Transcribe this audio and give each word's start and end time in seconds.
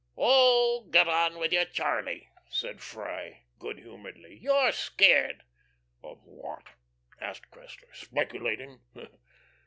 "Oh, 0.17 0.87
get 0.89 1.07
on 1.07 1.37
with 1.37 1.53
you, 1.53 1.63
Charlie," 1.63 2.31
said 2.49 2.79
Freye, 2.81 3.41
good 3.59 3.77
humouredly, 3.77 4.35
"you're 4.35 4.71
scared." 4.71 5.43
"Of 6.01 6.23
what," 6.23 6.63
asked 7.21 7.51
Cressler, 7.51 7.93
"speculating? 7.93 8.81